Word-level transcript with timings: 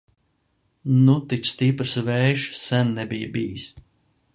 Nu 1.03 1.15
tik 1.33 1.45
stiprs 1.51 1.93
vējš 2.09 2.49
sen 2.65 2.93
nebija 3.01 3.33
bijis! 3.39 3.73